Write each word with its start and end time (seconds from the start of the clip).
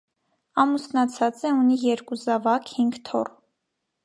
Ամուսնացած 0.63 1.43
է, 1.49 1.53
ունի 1.59 1.79
երկու 1.83 2.21
զավակ, 2.23 2.75
հինգ 2.79 2.99
թոռ։ 3.11 3.35